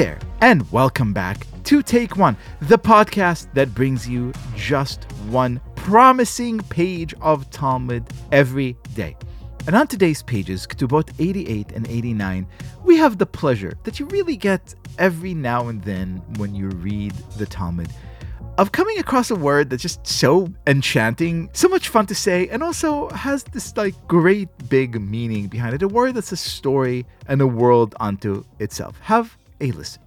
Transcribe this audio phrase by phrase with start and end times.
[0.00, 6.60] there, and welcome back to Take One, the podcast that brings you just one promising
[6.70, 9.14] page of Talmud every day.
[9.66, 12.46] And on today's pages, Ketubot 88 and 89,
[12.82, 17.12] we have the pleasure that you really get every now and then when you read
[17.36, 17.90] the Talmud
[18.60, 22.62] of coming across a word that's just so enchanting, so much fun to say, and
[22.62, 25.82] also has this like great big meaning behind it.
[25.82, 28.98] A word that's a story and a world unto itself.
[29.00, 30.02] Have a listen.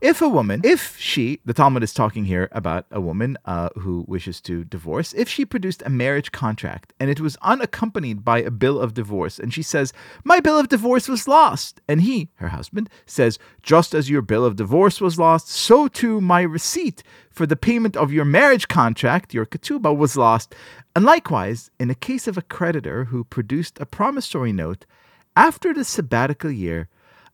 [0.00, 4.06] If a woman, if she, the Talmud is talking here about a woman uh, who
[4.08, 8.50] wishes to divorce, if she produced a marriage contract and it was unaccompanied by a
[8.50, 9.92] bill of divorce, and she says,
[10.24, 14.42] My bill of divorce was lost, and he, her husband, says, Just as your bill
[14.42, 19.34] of divorce was lost, so too my receipt for the payment of your marriage contract,
[19.34, 20.54] your ketubah, was lost.
[20.96, 24.86] And likewise, in a case of a creditor who produced a promissory note
[25.36, 26.88] after the sabbatical year,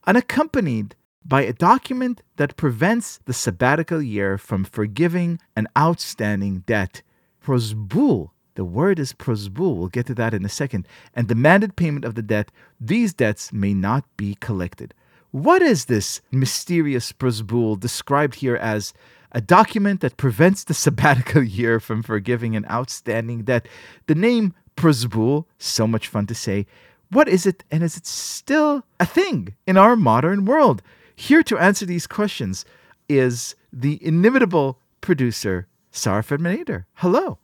[0.04, 0.96] unaccompanied
[1.28, 7.02] by a document that prevents the sabbatical year from forgiving an outstanding debt.
[7.42, 12.04] Prosbul, the word is prosbul, we'll get to that in a second, and demanded payment
[12.04, 14.94] of the debt, these debts may not be collected.
[15.32, 18.94] What is this mysterious prosbul described here as
[19.32, 23.66] a document that prevents the sabbatical year from forgiving an outstanding debt?
[24.06, 26.66] The name prosbul, so much fun to say.
[27.10, 30.82] What is it, and is it still a thing in our modern world?
[31.16, 32.64] Here to answer these questions
[33.08, 36.86] is the inimitable producer, Sarah Fredman Ader.
[36.94, 37.38] Hello.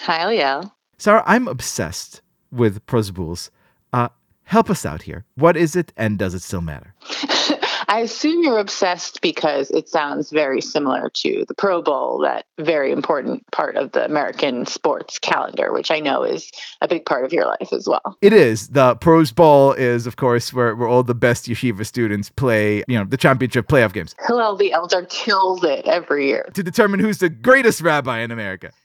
[0.00, 0.72] Hi, Liel.
[0.96, 3.50] Sarah, I'm obsessed with prosbuls.
[3.92, 4.08] Uh,
[4.44, 5.26] help us out here.
[5.34, 6.94] What is it, and does it still matter?
[7.88, 12.92] I assume you're obsessed because it sounds very similar to the Pro Bowl, that very
[12.92, 16.50] important part of the American sports calendar, which I know is
[16.82, 18.18] a big part of your life as well.
[18.20, 18.68] It is.
[18.68, 22.98] The Pro Bowl is, of course, where, where all the best yeshiva students play, you
[22.98, 24.14] know, the championship playoff games.
[24.26, 26.50] Hillel the Elder kills it every year.
[26.54, 28.70] To determine who's the greatest rabbi in America.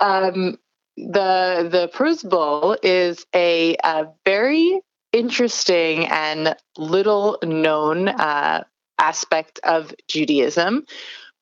[0.00, 0.58] um,
[0.96, 4.80] the the prosbul is a, a very
[5.16, 8.64] interesting and little known uh,
[8.98, 10.84] aspect of Judaism,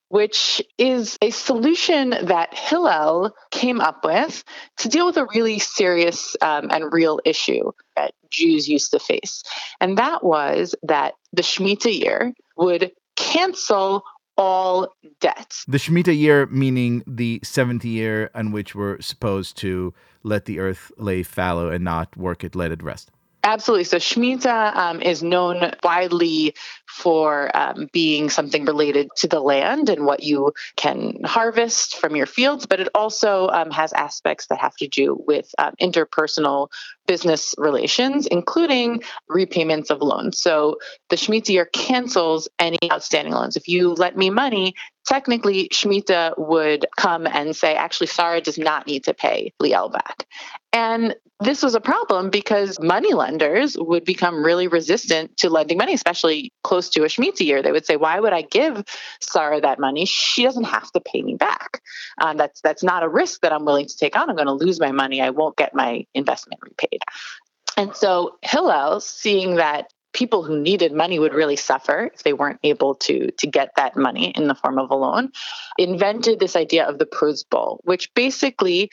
[0.08, 4.44] which is a solution that Hillel came up with
[4.78, 9.42] to deal with a really serious um, and real issue that Jews used to face.
[9.80, 14.04] And that was that the Shemitah year would cancel
[14.36, 14.88] all
[15.20, 15.64] debts.
[15.66, 20.90] The Shemitah year, meaning the 70 year on which we're supposed to let the earth
[20.96, 23.10] lay fallow and not work it, let it rest.
[23.44, 23.84] Absolutely.
[23.84, 26.54] So Shemitah um, is known widely
[26.94, 32.24] for um, being something related to the land and what you can harvest from your
[32.24, 36.68] fields, but it also um, has aspects that have to do with um, interpersonal
[37.08, 40.40] business relations, including repayments of loans.
[40.40, 40.78] So
[41.10, 43.56] the Shemitah year cancels any outstanding loans.
[43.56, 48.86] If you let me money, technically Shemitah would come and say, actually, Sarah does not
[48.86, 50.26] need to pay Liel back.
[50.72, 55.92] And this was a problem because money lenders would become really resistant to lending money,
[55.92, 57.62] especially close to a Shemitah year.
[57.62, 58.84] They would say, why would I give
[59.20, 60.04] Sarah that money?
[60.04, 61.80] She doesn't have to pay me back.
[62.18, 64.28] Um, that's, that's not a risk that I'm willing to take on.
[64.28, 65.20] I'm going to lose my money.
[65.20, 67.00] I won't get my investment repaid.
[67.76, 72.60] And so Hillel, seeing that people who needed money would really suffer if they weren't
[72.62, 75.30] able to to get that money in the form of a loan
[75.76, 78.88] invented this idea of the prosbul which basically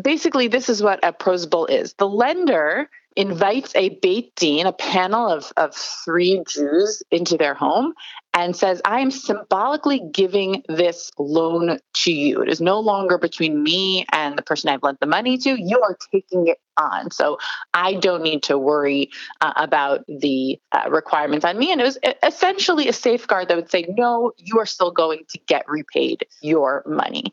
[0.00, 5.28] basically this is what a prosbul is the lender invites a Beit Din, a panel
[5.28, 7.94] of, of three Jews, into their home
[8.32, 12.42] and says, I am symbolically giving this loan to you.
[12.42, 15.60] It is no longer between me and the person I've lent the money to.
[15.60, 17.10] You are taking it on.
[17.10, 17.38] So
[17.74, 21.72] I don't need to worry uh, about the uh, requirements on me.
[21.72, 25.38] And it was essentially a safeguard that would say, no, you are still going to
[25.46, 27.24] get repaid your money.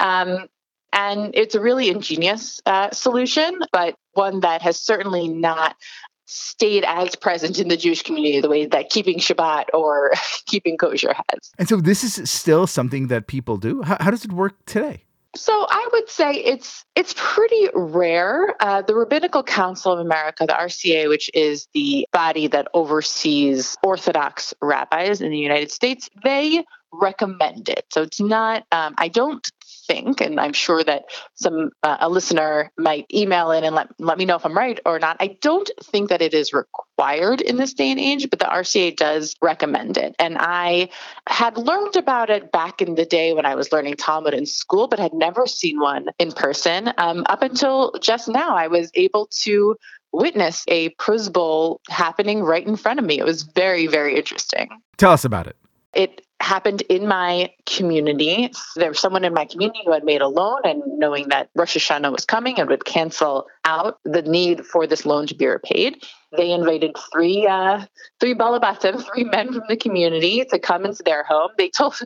[0.00, 0.48] Um,
[0.96, 5.76] and it's a really ingenious uh, solution, but one that has certainly not
[6.24, 10.12] stayed as present in the Jewish community the way that keeping Shabbat or
[10.46, 11.52] keeping kosher has.
[11.58, 13.82] And so this is still something that people do.
[13.82, 15.04] How, how does it work today?
[15.36, 18.54] So I would say it's it's pretty rare.
[18.58, 24.54] Uh, the Rabbinical Council of America, the RCA, which is the body that oversees Orthodox
[24.62, 27.84] rabbis in the United States, they recommend it.
[27.92, 28.64] So it's not.
[28.72, 29.46] Um, I don't
[29.86, 31.04] think, and I'm sure that
[31.34, 34.78] some uh, a listener might email in and let, let me know if I'm right
[34.84, 35.16] or not.
[35.20, 38.96] I don't think that it is required in this day and age, but the RCA
[38.96, 40.14] does recommend it.
[40.18, 40.88] And I
[41.28, 44.88] had learned about it back in the day when I was learning Talmud in school,
[44.88, 46.92] but had never seen one in person.
[46.98, 49.76] Um, up until just now, I was able to
[50.12, 53.18] witness a prozbul happening right in front of me.
[53.18, 54.68] It was very, very interesting.
[54.96, 55.56] Tell us about it.
[55.94, 58.50] It happened in my community.
[58.76, 61.76] There was someone in my community who had made a loan, and knowing that Rosh
[61.76, 66.04] Hashanah was coming and would cancel out the need for this loan to be repaid,
[66.36, 67.84] they invited three uh,
[68.20, 71.50] three balabatim, three men from the community, to come into their home.
[71.56, 71.98] They told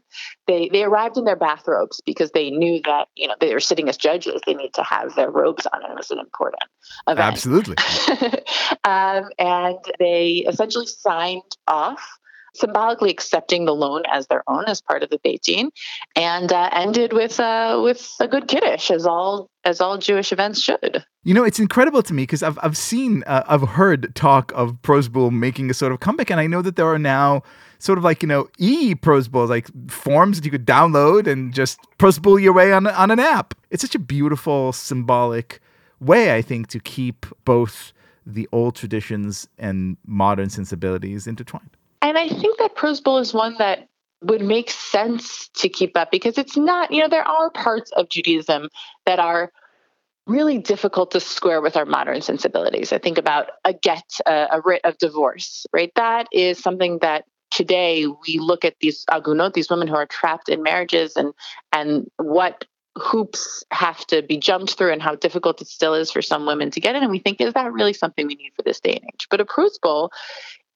[0.47, 3.89] they they arrived in their bathrobes because they knew that you know they were sitting
[3.89, 4.41] as judges.
[4.47, 6.63] They need to have their robes on, and it was an important
[7.09, 7.21] event.
[7.21, 7.77] Absolutely.
[8.85, 12.20] um, and they essentially signed off
[12.55, 15.71] symbolically accepting the loan as their own as part of the Beit Din,
[16.17, 20.61] and uh, ended with uh, with a good kiddush, as all as all Jewish events
[20.61, 21.05] should.
[21.25, 24.81] You know, it's incredible to me because I've I've seen uh, I've heard talk of
[24.83, 27.43] prozbul making a sort of comeback, and I know that there are now
[27.79, 31.79] sort of like you know e prozbul like forms that you could download and just
[31.99, 33.55] prozbul your way on on an app.
[33.71, 35.61] It's such a beautiful symbolic
[36.01, 37.93] way, I think, to keep both
[38.27, 41.77] the old traditions and modern sensibilities intertwined.
[42.03, 43.89] And I think that prozbul is one that
[44.23, 48.09] would make sense to keep up because it's not, you know, there are parts of
[48.09, 48.69] Judaism
[49.07, 49.51] that are
[50.27, 52.93] really difficult to square with our modern sensibilities.
[52.93, 55.91] I think about a get, uh, a writ of divorce, right?
[55.97, 60.49] That is something that today we look at these agunot, these women who are trapped
[60.49, 61.33] in marriages, and
[61.73, 62.65] and what
[62.97, 66.71] hoops have to be jumped through and how difficult it still is for some women
[66.71, 67.03] to get in.
[67.03, 69.27] And we think, is that really something we need for this day and age?
[69.31, 70.11] But a prozbul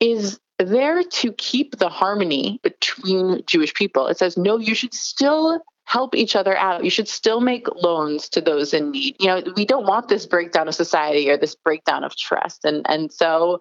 [0.00, 4.06] is there to keep the harmony between Jewish people.
[4.06, 6.84] It says, no, you should still help each other out.
[6.84, 9.16] You should still make loans to those in need.
[9.20, 12.64] You know, we don't want this breakdown of society or this breakdown of trust.
[12.64, 13.58] And and so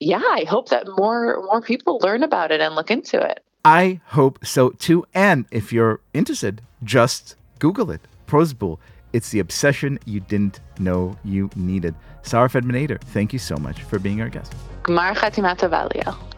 [0.00, 3.42] yeah, I hope that more more people learn about it and look into it.
[3.64, 5.04] I hope so too.
[5.14, 8.00] And if you're interested, just Google it.
[8.26, 8.78] Prozbul.
[9.12, 11.94] It's the obsession you didn't know you needed.
[12.22, 14.52] Sarah Fredman thank you so much for being our guest.
[14.82, 15.70] Gmar Chatimata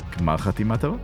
[0.09, 0.19] Valio.
[0.19, 0.99] Gmar Chatimata.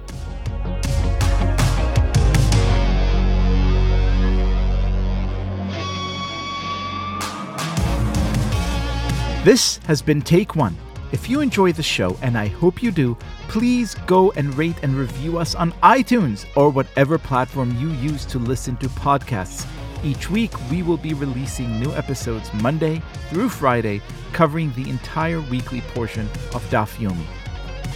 [9.45, 10.77] This has been Take One.
[11.13, 13.17] If you enjoy the show, and I hope you do,
[13.47, 18.39] please go and rate and review us on iTunes or whatever platform you use to
[18.39, 19.67] listen to podcasts.
[20.03, 24.01] Each week, we will be releasing new episodes Monday through Friday,
[24.33, 27.44] covering the entire weekly portion of Daf Yomi.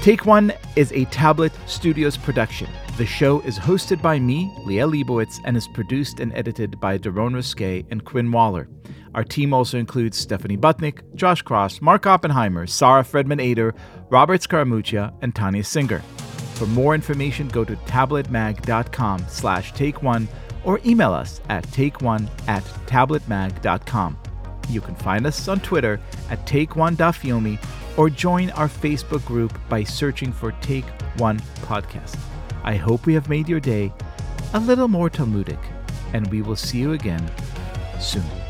[0.00, 2.68] Take One is a Tablet Studios production.
[2.96, 7.34] The show is hosted by me, Liel Leibovitz, and is produced and edited by Daron
[7.34, 8.68] Ruskay and Quinn Waller.
[9.14, 13.74] Our team also includes Stephanie Butnick, Josh Cross, Mark Oppenheimer, Sarah Fredman Ader,
[14.08, 15.98] Robert Scaramuccia, and Tanya Singer.
[16.54, 20.28] For more information, go to tabletmag.com slash take one
[20.64, 24.16] or email us at takeone at tabletmag.com.
[24.68, 26.00] You can find us on Twitter
[26.30, 27.58] at TakeOneDafyomi
[27.98, 30.86] or join our Facebook group by searching for Take
[31.18, 32.16] One Podcast.
[32.62, 33.92] I hope we have made your day
[34.54, 35.58] a little more Talmudic,
[36.14, 37.30] and we will see you again
[38.00, 38.47] soon.